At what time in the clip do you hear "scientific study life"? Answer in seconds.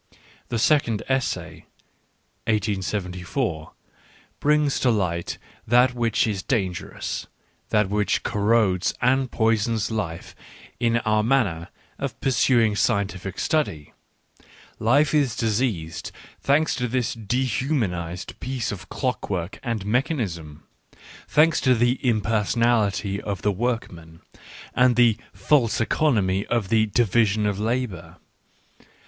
12.75-15.13